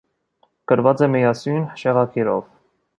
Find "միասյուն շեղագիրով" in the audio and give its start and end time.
1.17-2.45